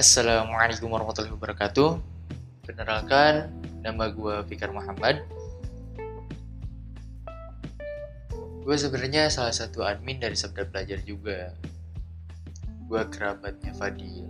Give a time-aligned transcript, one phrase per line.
[0.00, 2.00] Assalamualaikum warahmatullahi wabarakatuh.
[2.64, 3.52] Perkenalkan,
[3.84, 5.20] nama gue Fikar Muhammad.
[8.64, 11.52] Gue sebenarnya salah satu admin dari Sabda Pelajar juga.
[12.88, 14.24] Gue kerabatnya Fadil.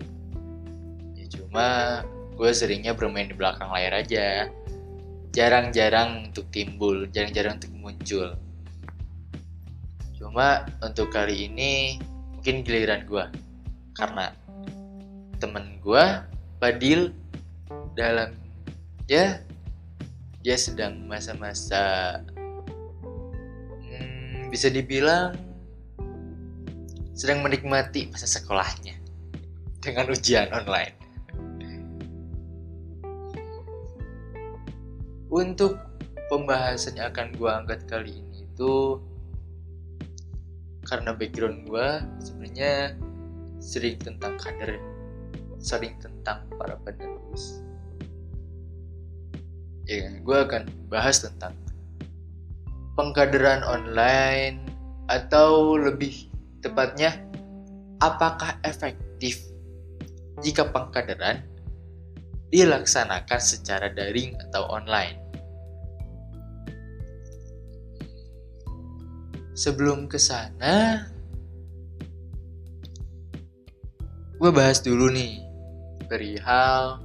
[1.14, 2.02] Ya cuma
[2.34, 4.50] gue seringnya bermain di belakang layar aja.
[5.30, 8.34] Jarang-jarang untuk timbul, jarang-jarang untuk muncul.
[10.18, 12.02] Cuma untuk kali ini
[12.34, 13.22] mungkin giliran gue.
[13.94, 14.34] Karena
[15.40, 16.04] temen gue
[16.60, 17.16] Fadil
[17.96, 18.36] dalam
[19.08, 19.40] ya
[20.44, 22.20] dia sedang masa-masa
[23.80, 25.32] hmm, bisa dibilang
[27.16, 28.96] sedang menikmati masa sekolahnya
[29.80, 30.96] dengan ujian online.
[35.28, 35.76] Untuk
[36.32, 39.00] pembahasan yang akan gue angkat kali ini itu
[40.88, 41.88] karena background gue
[42.24, 42.96] sebenarnya
[43.60, 44.80] sering tentang kader
[45.60, 47.60] sering tentang para penerus.
[49.84, 51.52] Ya, gue akan bahas tentang
[52.96, 54.64] pengkaderan online
[55.12, 56.30] atau lebih
[56.64, 57.16] tepatnya
[58.00, 59.40] apakah efektif
[60.40, 61.44] jika pengkaderan
[62.50, 65.18] dilaksanakan secara daring atau online.
[69.54, 71.04] Sebelum ke sana,
[74.40, 75.49] gue bahas dulu nih
[76.10, 76.98] perihal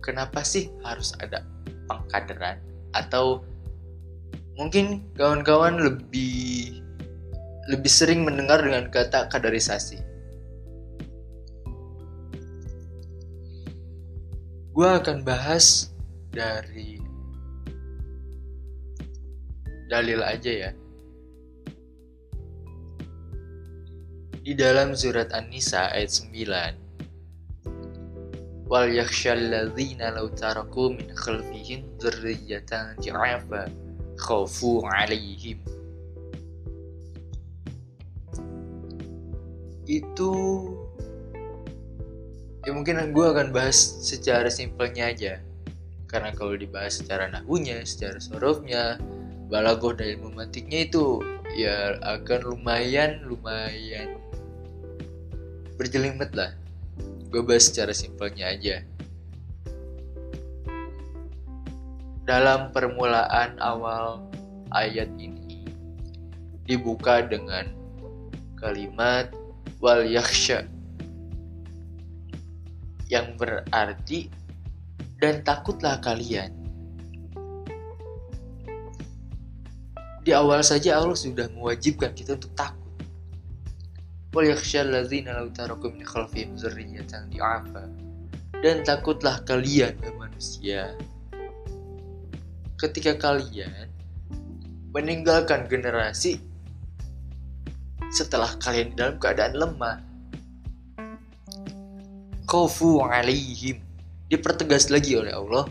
[0.00, 1.44] kenapa sih harus ada
[1.84, 2.56] pengkaderan
[2.96, 3.44] atau
[4.56, 6.80] mungkin kawan-kawan lebih
[7.68, 10.00] lebih sering mendengar dengan kata kaderisasi.
[14.70, 15.90] Gue akan bahas
[16.30, 17.00] dari
[19.90, 20.70] dalil aja ya.
[24.46, 26.85] Di dalam surat An-Nisa ayat 9
[28.66, 33.70] wal yakhshal ladzina law taraku min khalfihim dzurriyyatan dha'afa
[34.18, 35.62] khaufu 'alaihim
[39.86, 40.34] itu
[42.66, 45.38] ya mungkin gue akan bahas secara simpelnya aja.
[46.10, 48.98] Karena kalau dibahas secara nahunya secara sorofnya
[49.46, 51.22] balagoh dan ilmu mantiknya itu
[51.54, 54.18] ya akan lumayan lumayan
[55.78, 56.50] berjelimet lah
[57.30, 58.82] gue bahas secara simpelnya aja.
[62.26, 64.26] Dalam permulaan awal
[64.74, 65.62] ayat ini
[66.66, 67.70] dibuka dengan
[68.58, 69.30] kalimat
[69.78, 70.66] wal yakhsha
[73.06, 74.26] yang berarti
[75.22, 76.50] dan takutlah kalian.
[80.26, 82.85] Di awal saja Allah sudah mewajibkan kita untuk takut
[88.60, 90.92] dan takutlah kalian ke manusia
[92.76, 93.88] ketika kalian
[94.92, 96.36] meninggalkan generasi
[98.12, 100.04] setelah kalian dalam keadaan lemah
[102.44, 103.80] Kofu alaihim
[104.28, 105.64] dipertegas lagi oleh Allah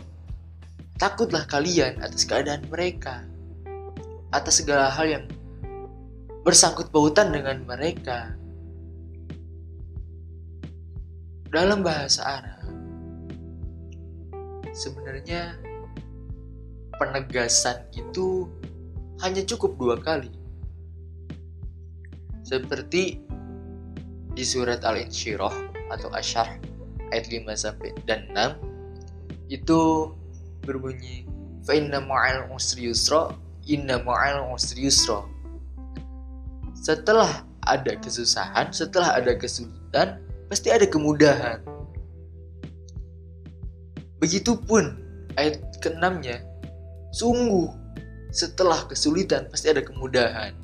[0.98, 3.22] takutlah kalian atas keadaan mereka
[4.34, 5.24] atas segala hal yang
[6.42, 8.34] bersangkut pautan dengan mereka
[11.50, 12.66] dalam bahasa Arab
[14.76, 15.56] sebenarnya
[17.00, 18.48] penegasan itu
[19.24, 20.28] hanya cukup dua kali.
[22.44, 23.24] Seperti
[24.36, 25.54] di surat Al-Insyirah
[25.96, 26.60] atau Asyar
[27.10, 30.12] ayat 5 sampai dan 6 itu
[30.66, 31.24] berbunyi
[31.64, 33.32] fa inna ma'al usri yusra
[33.64, 35.24] inna ma'al usri yusra.
[36.76, 41.62] Setelah ada kesusahan setelah ada kesulitan pasti ada kemudahan.
[44.22, 44.84] Begitupun
[45.36, 46.40] ayat keenamnya,
[47.12, 47.68] sungguh
[48.32, 50.56] setelah kesulitan pasti ada kemudahan.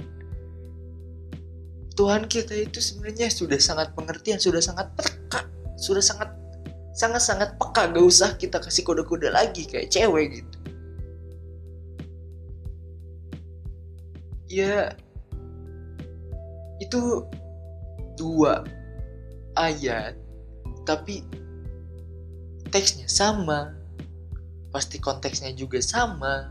[1.93, 5.45] Tuhan kita itu sebenarnya sudah sangat pengertian, sudah sangat peka,
[5.77, 6.33] sudah sangat
[6.97, 7.93] sangat sangat peka.
[7.93, 10.57] Gak usah kita kasih kode-kode lagi kayak cewek gitu.
[14.53, 14.93] Ya,
[16.81, 17.25] itu
[18.21, 18.61] dua
[19.57, 20.17] ayat
[20.89, 21.23] tapi
[22.73, 23.77] teksnya sama.
[24.73, 26.49] Pasti konteksnya juga sama.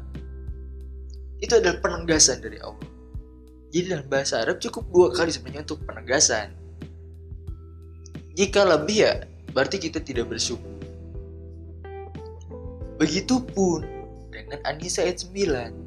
[1.42, 2.86] Itu adalah penegasan dari Allah.
[3.74, 6.54] Jadi dalam bahasa Arab cukup dua kali sebenarnya untuk penegasan.
[8.38, 10.70] Jika lebih ya berarti kita tidak bersyukur.
[13.02, 13.82] Begitupun
[14.30, 15.82] dengan Anisa ayat 9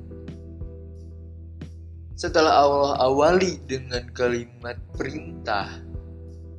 [2.14, 5.70] setelah Allah awali dengan kalimat perintah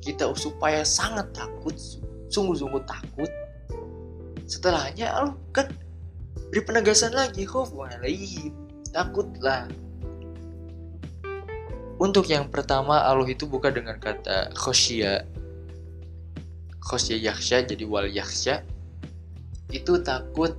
[0.06, 1.74] kita supaya sangat takut
[2.30, 3.26] sungguh-sungguh takut.
[4.46, 5.66] Setelahnya Allah kan
[6.54, 8.54] beri penegasan lagi alaihim
[8.94, 9.66] takutlah.
[11.98, 15.26] Untuk yang pertama Allah itu buka dengan kata khosyia.
[16.78, 18.62] Khosyia yaksha jadi wal yaksha
[19.74, 20.54] itu takut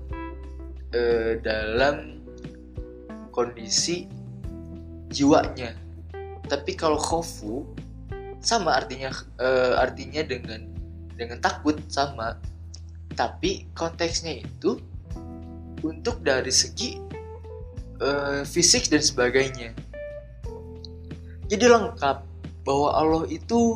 [0.91, 2.19] eh, dalam
[3.31, 4.11] kondisi
[5.07, 5.71] jiwanya.
[6.51, 7.63] Tapi kalau khofu
[8.47, 9.11] sama artinya
[9.43, 10.63] eh, artinya dengan
[11.19, 12.39] dengan takut sama.
[13.17, 14.79] Tapi konteksnya itu
[15.81, 17.01] untuk dari segi
[17.97, 19.73] uh, fisik dan sebagainya.
[21.49, 22.17] Jadi lengkap
[22.61, 23.73] bahwa Allah itu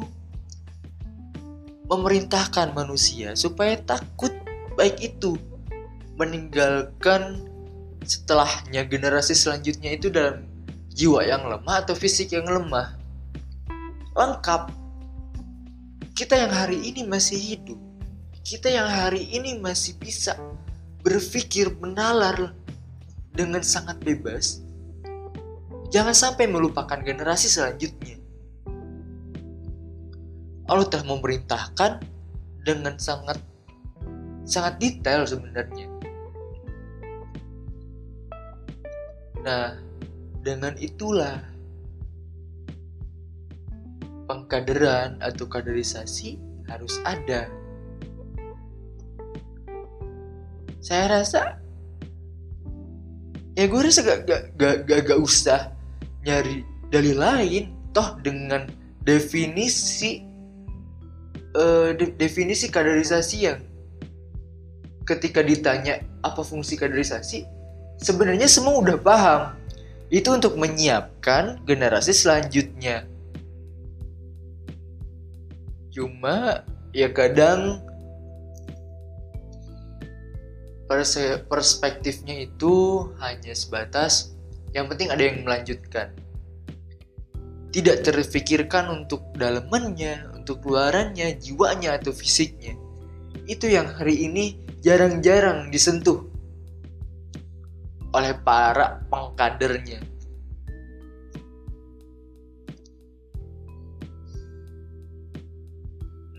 [1.89, 4.31] memerintahkan manusia supaya takut
[4.77, 5.35] baik itu
[6.21, 7.41] meninggalkan
[8.05, 10.45] setelahnya generasi selanjutnya itu dalam
[10.93, 13.00] jiwa yang lemah atau fisik yang lemah
[14.15, 14.71] lengkap
[16.15, 17.79] kita yang hari ini masih hidup
[18.41, 20.33] kita yang hari ini masih bisa
[21.05, 22.57] berpikir menalar
[23.31, 24.59] dengan sangat bebas,
[25.93, 28.17] jangan sampai melupakan generasi selanjutnya.
[30.67, 32.01] Allah telah memerintahkan
[32.65, 33.37] dengan sangat
[34.43, 35.87] sangat detail sebenarnya.
[39.41, 39.77] Nah,
[40.41, 41.39] dengan itulah
[44.31, 46.39] pengkaderan atau kaderisasi
[46.71, 47.51] harus ada.
[50.81, 51.61] saya rasa
[53.53, 55.69] ya gue rasa gak, gak, gak, gak, gak usah
[56.25, 57.65] nyari dalil lain.
[57.91, 58.71] Toh dengan
[59.03, 60.23] definisi
[61.59, 63.59] uh, de definisi kaderisasi yang
[65.03, 67.43] ketika ditanya apa fungsi kaderisasi
[68.01, 69.41] sebenarnya semua udah paham.
[70.11, 73.07] Itu untuk menyiapkan generasi selanjutnya
[75.91, 76.63] cuma
[76.95, 77.83] ya kadang
[81.47, 84.35] perspektifnya itu hanya sebatas
[84.75, 86.11] yang penting ada yang melanjutkan
[87.71, 92.75] tidak terfikirkan untuk dalemannya, untuk luarannya, jiwanya atau fisiknya.
[93.47, 96.27] Itu yang hari ini jarang-jarang disentuh
[98.11, 100.03] oleh para pengkadernya.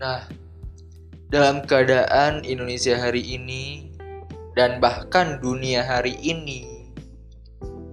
[0.03, 0.19] Nah,
[1.31, 3.87] dalam keadaan Indonesia hari ini
[4.51, 6.91] dan bahkan dunia hari ini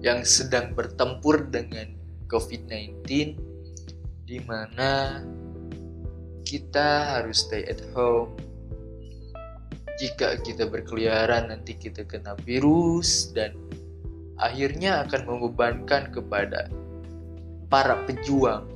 [0.03, 1.95] yang sedang bertempur dengan
[2.27, 3.07] COVID-19
[4.27, 5.23] di mana
[6.43, 8.35] kita harus stay at home.
[9.95, 13.55] Jika kita berkeliaran nanti kita kena virus dan
[14.35, 16.67] akhirnya akan membebankan kepada
[17.71, 18.67] para pejuang,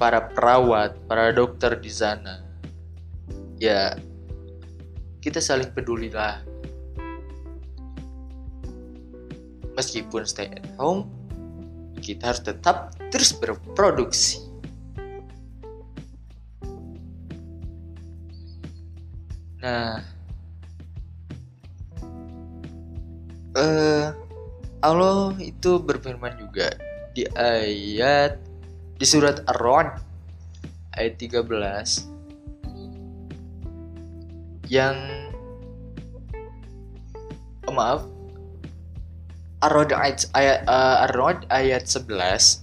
[0.00, 2.40] para perawat, para dokter di sana.
[3.60, 4.00] Ya,
[5.20, 6.40] kita saling peduli lah
[9.76, 11.08] meskipun stay at home
[12.00, 14.40] kita harus tetap terus berproduksi
[19.60, 20.00] nah
[23.60, 24.16] uh,
[24.80, 26.72] Allah itu berfirman juga
[27.12, 28.40] di ayat
[29.00, 29.96] di surat Ar-Ra'd
[30.92, 32.04] ayat 13
[34.68, 34.92] yang
[37.64, 38.04] oh, maaf
[39.64, 42.60] Ar-Rod ayat ayat uh, Ar-Rod ayat 11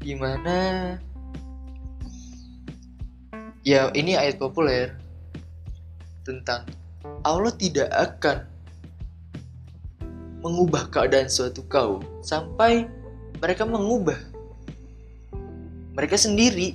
[0.00, 0.56] di mana
[3.60, 4.96] ya ini ayat populer
[6.24, 6.64] tentang
[7.28, 8.48] Allah tidak akan
[10.40, 12.88] mengubah keadaan suatu kaum sampai
[13.44, 14.33] mereka mengubah
[15.94, 16.74] mereka sendiri.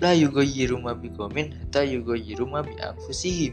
[0.00, 3.52] La yughayyiru ma biqaumin hatta yughayyiru ma bi anfusihim.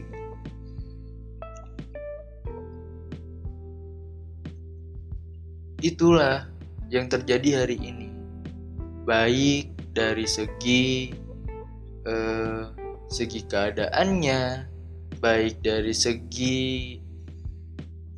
[5.84, 6.48] Itulah
[6.88, 8.08] yang terjadi hari ini.
[9.04, 11.12] Baik dari segi
[12.08, 12.62] eh,
[13.12, 14.68] segi keadaannya
[15.18, 16.96] baik dari segi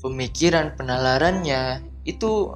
[0.00, 2.55] pemikiran penalarannya itu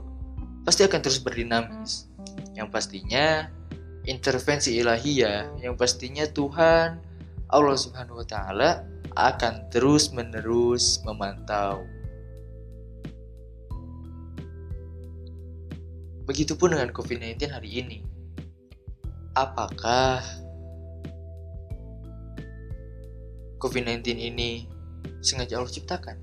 [0.65, 2.09] pasti akan terus berdinamis
[2.57, 3.53] yang pastinya
[4.09, 7.01] intervensi ilahiyah yang pastinya Tuhan
[7.53, 8.71] Allah Subhanahu wa taala
[9.15, 11.87] akan terus-menerus memantau.
[16.25, 17.99] Begitupun dengan COVID-19 hari ini.
[19.37, 20.25] Apakah
[23.61, 24.67] COVID-19 ini
[25.21, 26.17] sengaja Allah ciptakan?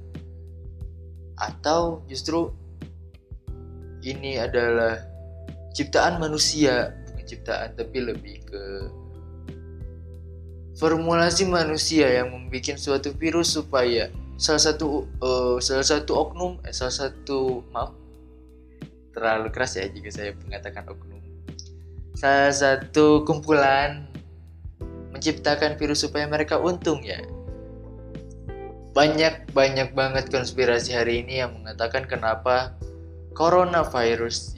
[1.38, 2.52] Atau justru
[4.04, 5.00] ini adalah
[5.72, 8.64] ciptaan manusia bukan ciptaan tapi lebih ke
[10.76, 14.10] formulasi manusia yang membuat suatu virus supaya
[14.42, 17.94] salah satu uh, salah satu oknum eh, salah satu maaf
[19.12, 21.20] terlalu keras ya jika saya mengatakan oknum.
[22.16, 24.08] Salah satu kumpulan
[25.12, 27.20] menciptakan virus supaya mereka untung ya.
[28.92, 32.76] Banyak banyak banget konspirasi hari ini yang mengatakan kenapa
[33.34, 34.56] coronavirus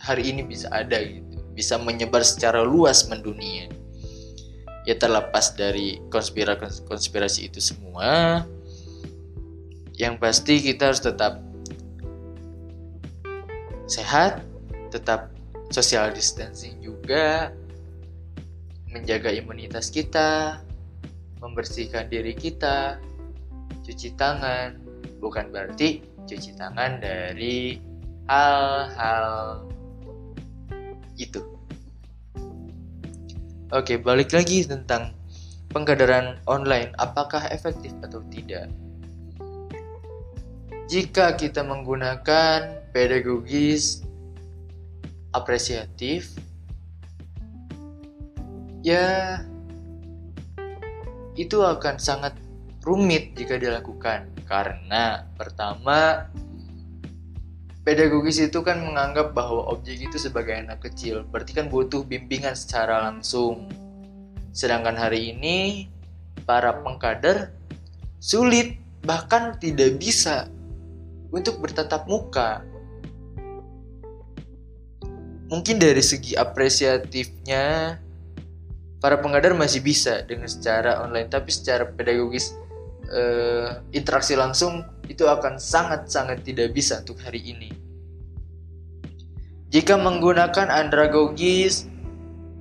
[0.00, 1.40] hari ini bisa ada gitu.
[1.52, 3.68] Bisa menyebar secara luas mendunia.
[4.88, 8.44] Ya terlepas dari konspirasi konspirasi itu semua.
[10.00, 11.44] Yang pasti kita harus tetap
[13.84, 14.40] sehat
[14.88, 15.34] tetap
[15.74, 17.52] social distancing juga
[18.90, 20.62] menjaga imunitas kita
[21.42, 22.98] membersihkan diri kita
[23.82, 24.78] cuci tangan.
[25.20, 27.89] Bukan berarti cuci tangan dari
[28.30, 29.66] hal-hal
[31.18, 31.42] itu.
[33.74, 35.10] Oke, balik lagi tentang
[35.74, 38.70] pengkaderan online, apakah efektif atau tidak?
[40.86, 44.02] Jika kita menggunakan pedagogis
[45.34, 46.34] apresiatif,
[48.82, 49.38] ya
[51.38, 52.34] itu akan sangat
[52.82, 56.26] rumit jika dilakukan karena pertama
[57.90, 63.10] pedagogis itu kan menganggap bahwa objek itu sebagai anak kecil berarti kan butuh bimbingan secara
[63.10, 63.66] langsung
[64.54, 65.90] sedangkan hari ini
[66.46, 67.50] para pengkader
[68.22, 70.46] sulit bahkan tidak bisa
[71.34, 72.62] untuk bertatap muka
[75.50, 77.98] mungkin dari segi apresiatifnya
[79.02, 82.54] para pengkader masih bisa dengan secara online tapi secara pedagogis
[83.10, 87.79] uh, interaksi langsung itu akan sangat-sangat tidak bisa untuk hari ini.
[89.80, 91.88] Jika menggunakan andragogis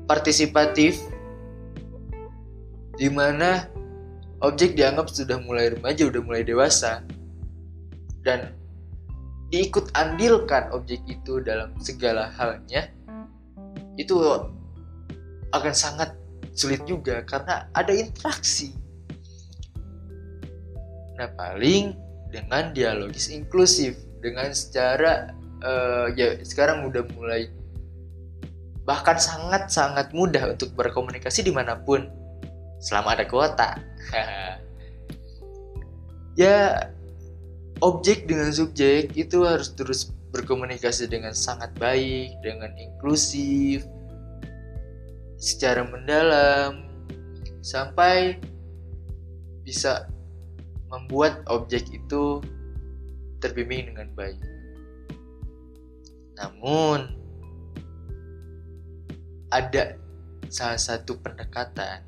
[0.08, 1.04] partisipatif
[2.96, 3.68] di mana
[4.40, 7.04] objek dianggap sudah mulai remaja, sudah mulai dewasa
[8.24, 8.56] dan
[9.52, 12.88] diikut andilkan objek itu dalam segala halnya
[14.00, 14.16] itu
[15.52, 16.16] akan sangat
[16.56, 18.72] sulit juga karena ada interaksi.
[21.20, 22.00] Nah, paling
[22.32, 27.50] dengan dialogis inklusif dengan secara uh, ya sekarang udah mulai
[28.88, 32.10] bahkan sangat-sangat mudah untuk berkomunikasi di mana pun
[32.82, 33.70] selama ada kuota.
[36.42, 36.89] ya
[37.86, 43.86] objek dengan subjek itu harus terus berkomunikasi dengan sangat baik, dengan inklusif,
[45.42, 46.86] secara mendalam,
[47.66, 48.38] sampai
[49.66, 50.06] bisa
[50.89, 52.42] membuat objek itu
[53.42, 54.38] terbimbing dengan baik.
[56.39, 57.19] Namun,
[59.51, 60.00] ada
[60.50, 62.01] salah satu pendekatan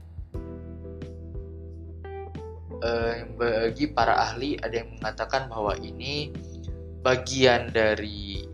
[2.81, 6.33] uh, bagi para ahli ada yang mengatakan bahwa ini
[7.01, 8.45] bagian dari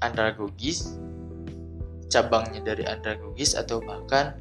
[0.00, 0.96] andragogis
[2.10, 4.36] cabangnya dari andragogis atau bahkan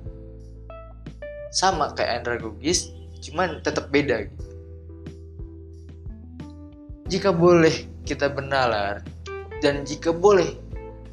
[1.51, 4.45] sama kayak andragogis cuman tetap beda gitu.
[7.09, 9.01] Jika boleh kita bernalar
[9.60, 10.56] dan jika boleh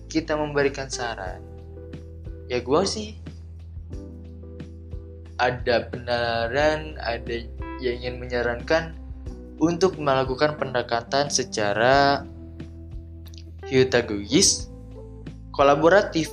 [0.07, 1.43] kita memberikan saran,
[2.47, 3.19] ya gue sih
[5.37, 7.45] ada penalaran, ada
[7.83, 8.97] yang ingin menyarankan
[9.61, 12.25] untuk melakukan pendekatan secara
[13.69, 14.71] hyotagogis
[15.53, 16.33] kolaboratif.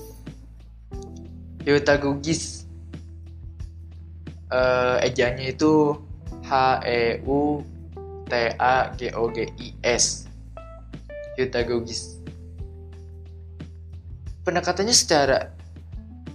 [1.63, 2.67] Hyotagogis
[4.51, 5.95] uh, ejanya itu
[6.43, 7.63] H E U
[8.27, 10.22] T A G O G I S
[11.37, 12.23] Hypnagogies
[14.43, 15.39] pendekatannya secara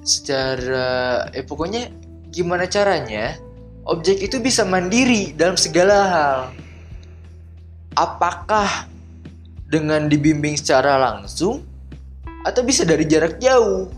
[0.01, 0.89] secara
[1.37, 1.93] eh pokoknya
[2.33, 3.37] gimana caranya
[3.89, 6.41] objek itu bisa mandiri dalam segala hal.
[7.97, 8.89] Apakah
[9.69, 11.65] dengan dibimbing secara langsung
[12.45, 13.91] atau bisa dari jarak jauh?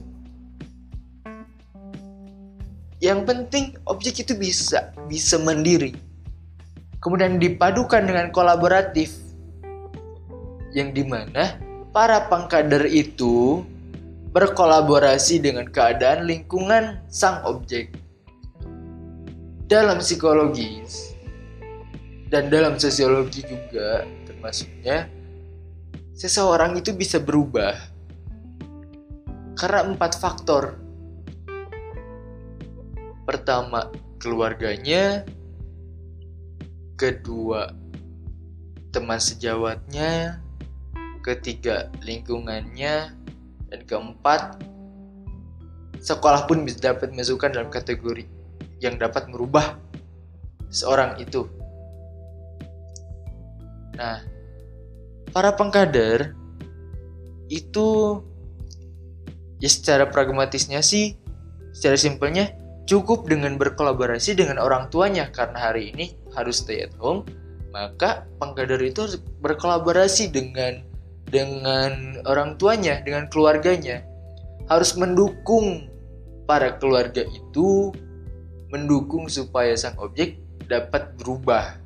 [3.01, 5.97] Yang penting objek itu bisa bisa mandiri.
[7.01, 9.30] Kemudian dipadukan dengan kolaboratif
[10.77, 11.59] yang di mana
[11.91, 13.67] para pengkader itu
[14.31, 17.91] berkolaborasi dengan keadaan lingkungan sang objek.
[19.71, 21.15] Dalam psikologis
[22.31, 25.07] dan dalam sosiologi juga termasuknya
[26.15, 27.75] seseorang itu bisa berubah
[29.55, 30.81] karena empat faktor
[33.31, 33.87] Pertama,
[34.19, 35.23] keluarganya.
[36.99, 37.71] Kedua,
[38.91, 40.43] teman sejawatnya.
[41.21, 43.17] Ketiga, lingkungannya.
[43.71, 44.59] dan keempat
[46.03, 48.27] sekolah pun bisa dapat masukkan dalam kategori
[48.81, 49.77] yang dapat merubah
[50.73, 51.45] seorang itu
[53.95, 54.25] nah
[55.31, 56.35] para pengkader
[57.53, 58.19] itu
[59.61, 61.15] ya secara pragmatisnya sih
[61.77, 62.51] secara simpelnya
[62.89, 67.23] cukup dengan berkolaborasi dengan orang tuanya karena hari ini harus stay at home
[67.71, 70.90] maka pengkader itu harus berkolaborasi dengan
[71.31, 74.03] dengan orang tuanya dengan keluarganya
[74.67, 75.87] harus mendukung
[76.45, 77.95] para keluarga itu
[78.71, 81.81] mendukung supaya sang objek dapat berubah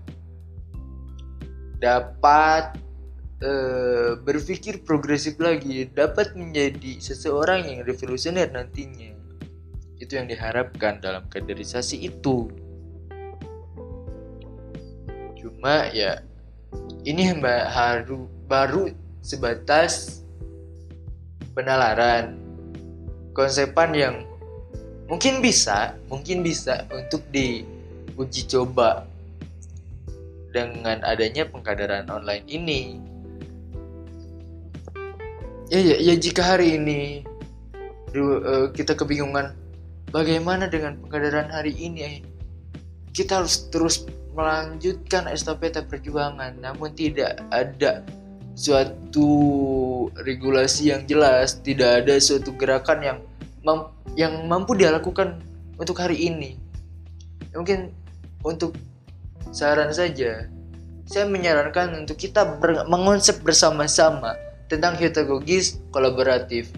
[1.84, 2.80] dapat
[3.44, 3.50] e,
[4.24, 9.12] berpikir progresif lagi dapat menjadi seseorang yang revolusioner nantinya.
[10.00, 12.48] Itu yang diharapkan dalam kaderisasi itu.
[15.36, 16.24] Cuma ya
[17.04, 18.88] ini mbak haru baru
[19.24, 20.20] sebatas
[21.56, 22.36] penalaran.
[23.34, 24.16] Konsepan yang
[25.10, 29.08] mungkin bisa mungkin bisa untuk diuji coba
[30.54, 33.02] dengan adanya pengkaderan online ini.
[35.72, 37.26] Ya ya, ya jika hari ini
[38.14, 39.56] uh, kita kebingungan
[40.14, 42.22] bagaimana dengan pengkaderan hari ini
[43.10, 44.06] kita harus terus
[44.38, 46.54] melanjutkan estafeta perjuangan.
[46.62, 48.06] Namun tidak ada
[48.54, 49.28] suatu
[50.22, 53.18] regulasi yang jelas tidak ada suatu gerakan yang
[53.66, 55.42] mam yang mampu dia lakukan
[55.78, 56.54] untuk hari ini
[57.50, 57.90] mungkin
[58.46, 58.78] untuk
[59.50, 60.46] saran saja
[61.04, 64.38] saya menyarankan untuk kita ber mengonsep bersama-sama
[64.70, 66.72] tentang hitagogis kolaboratif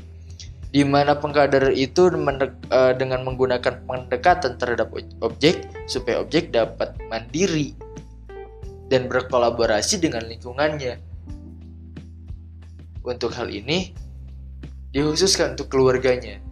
[0.74, 4.92] di mana pengkader itu uh, dengan menggunakan pendekatan terhadap
[5.22, 7.72] objek supaya objek dapat mandiri
[8.92, 11.00] dan berkolaborasi dengan lingkungannya.
[13.06, 13.94] Untuk hal ini
[14.90, 16.42] dikhususkan untuk keluarganya.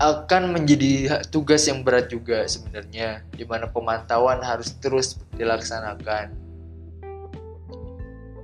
[0.00, 6.32] Akan menjadi tugas yang berat juga sebenarnya, di mana pemantauan harus terus dilaksanakan.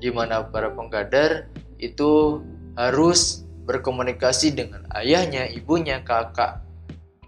[0.04, 1.48] Di mana para pengkader
[1.80, 2.44] itu
[2.76, 6.60] harus berkomunikasi dengan ayahnya, ibunya, kakak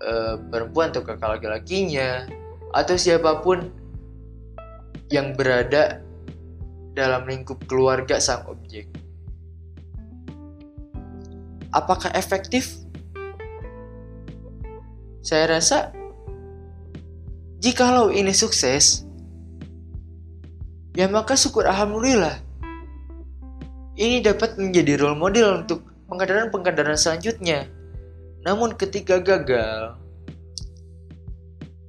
[0.01, 0.13] e,
[0.53, 2.29] perempuan atau kakak laki-lakinya
[2.75, 3.71] atau siapa pun
[5.09, 6.04] yang berada
[6.95, 8.87] dalam lingkup keluarga sang objek.
[11.75, 12.81] Apakah efektif?
[15.27, 15.91] Saya rasa
[17.59, 19.03] jikalau ini sukses,
[20.95, 22.39] ya maka syukur alhamdulillah
[23.95, 27.67] ini dapat menjadi role model untuk pengkaderan-pengkaderan selanjutnya.
[28.45, 29.97] Namun ketika gagal,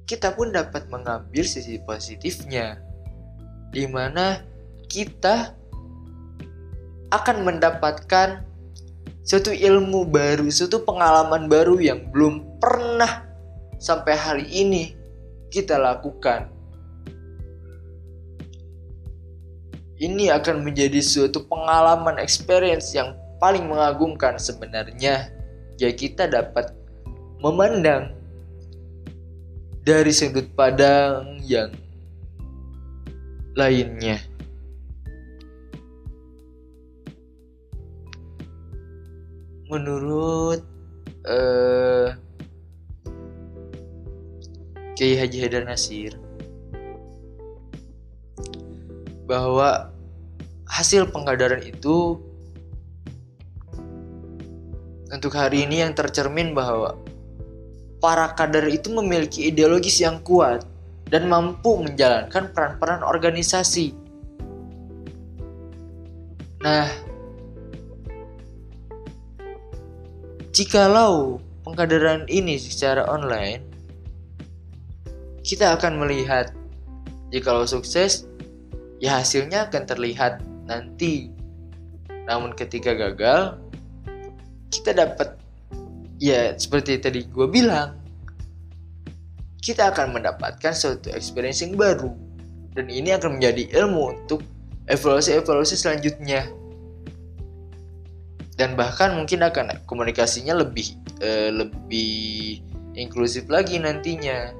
[0.08, 2.80] kita pun dapat mengambil sisi positifnya,
[3.74, 4.40] di mana
[4.86, 5.54] kita
[7.14, 8.42] akan mendapatkan
[9.26, 13.26] suatu ilmu baru, suatu pengalaman baru yang belum pernah
[13.78, 14.94] sampai hari ini
[15.50, 16.50] kita lakukan.
[19.96, 25.32] Ini akan menjadi suatu pengalaman experience yang paling mengagumkan sebenarnya.
[25.80, 26.76] Ya kita dapat
[27.40, 28.12] memandang
[29.86, 31.72] dari sudut pandang yang
[33.56, 34.35] lainnya.
[39.66, 40.62] Menurut
[41.26, 42.14] uh,
[44.96, 46.16] Kiai Haji Haidar Nasir,
[49.26, 49.90] bahwa
[50.70, 52.16] hasil penggadaran itu
[55.10, 56.94] untuk hari ini yang tercermin bahwa
[57.98, 60.62] para kader itu memiliki ideologis yang kuat
[61.10, 63.94] dan mampu menjalankan peran-peran organisasi.
[66.62, 66.90] Nah,
[70.56, 71.36] jikalau
[71.68, 73.60] pengkaderan ini secara online,
[75.44, 76.56] kita akan melihat.
[77.28, 78.24] Jikalau sukses
[78.96, 81.28] ya hasilnya akan terlihat nanti.
[82.24, 83.60] Namun ketika gagal,
[84.72, 85.36] kita dapat
[86.16, 88.00] ya seperti tadi gue bilang,
[89.60, 92.08] kita akan mendapatkan suatu experience yang baru.
[92.72, 94.40] Dan ini akan menjadi ilmu untuk
[94.88, 96.48] evaluasi-evaluasi selanjutnya
[98.56, 102.64] dan bahkan mungkin akan komunikasinya lebih eh, lebih
[102.96, 104.52] inklusif lagi nantinya.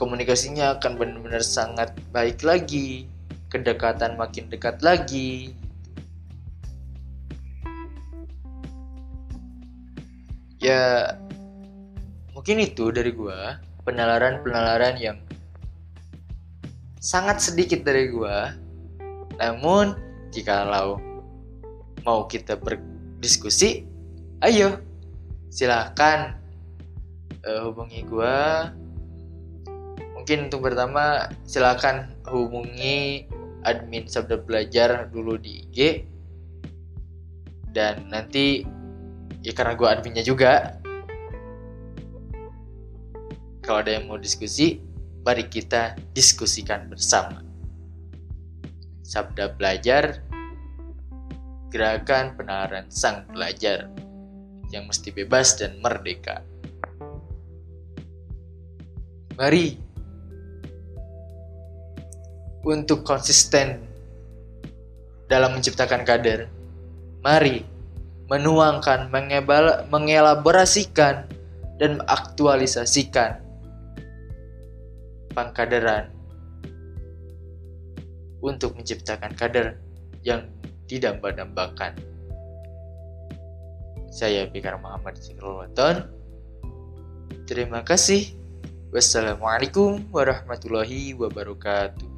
[0.00, 3.04] Komunikasinya akan benar-benar sangat baik lagi.
[3.52, 5.52] Kedekatan makin dekat lagi.
[10.56, 11.12] Ya
[12.32, 13.60] mungkin itu dari gua.
[13.84, 15.20] Penalaran-penalaran yang
[16.96, 18.56] sangat sedikit dari gua.
[19.36, 19.92] Namun
[20.32, 21.09] jikalau
[22.04, 23.84] mau kita berdiskusi,
[24.44, 24.80] ayo
[25.50, 26.38] silahkan
[27.44, 28.38] uh, hubungi gue.
[30.16, 33.24] Mungkin untuk pertama silahkan hubungi
[33.64, 35.78] admin Sabda Belajar dulu di IG
[37.72, 38.64] dan nanti
[39.40, 40.76] ya karena gue adminnya juga.
[43.60, 44.80] Kalau ada yang mau diskusi
[45.22, 47.44] mari kita diskusikan bersama.
[49.04, 50.22] Sabda Belajar
[51.70, 53.88] gerakan penahanan sang pelajar
[54.74, 56.42] yang mesti bebas dan merdeka.
[59.38, 59.78] Mari
[62.66, 63.80] untuk konsisten
[65.30, 66.50] dalam menciptakan kader.
[67.24, 67.64] Mari
[68.30, 69.10] menuangkan,
[69.90, 71.26] mengelaborasikan,
[71.80, 73.40] dan mengaktualisasikan
[75.32, 76.12] pengkaderan
[78.44, 79.80] untuk menciptakan kader
[80.20, 80.44] yang
[80.90, 81.94] didamba-dambakan.
[84.10, 86.10] Saya Bikar Muhammad Sikrulwaton.
[87.46, 88.34] Terima kasih.
[88.90, 92.09] Wassalamualaikum warahmatullahi wabarakatuh.